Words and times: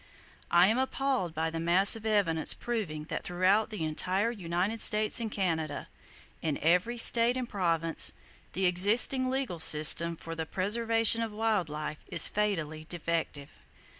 I 0.49 0.65
am 0.65 0.79
appalled 0.79 1.31
by 1.35 1.51
the 1.51 1.59
mass 1.59 1.95
of 1.95 2.07
evidence 2.07 2.55
proving 2.55 3.03
that 3.03 3.23
throughout 3.23 3.69
the 3.69 3.83
entire 3.85 4.31
United 4.31 4.79
States 4.79 5.19
and 5.19 5.31
Canada, 5.31 5.89
in 6.41 6.57
every 6.57 6.97
state 6.97 7.37
and 7.37 7.47
province, 7.47 8.11
the 8.53 8.65
existing 8.65 9.29
legal 9.29 9.59
system 9.59 10.15
for 10.15 10.33
the 10.33 10.47
preservation 10.47 11.21
of 11.21 11.31
wild 11.31 11.69
life 11.69 11.99
is 12.07 12.27
fatally 12.27 12.83
defective. 12.89 13.51